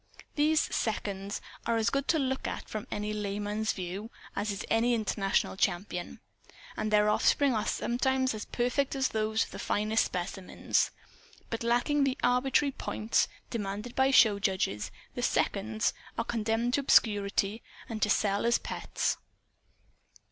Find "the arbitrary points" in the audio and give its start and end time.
12.03-13.27